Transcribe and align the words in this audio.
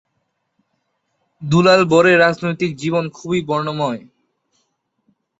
দুলাল 1.41 1.81
বরের 1.85 2.17
রাজনৈতিক 2.19 2.71
জীবন 2.75 3.03
খুবই 3.09 3.39
বর্ণময়। 3.41 4.01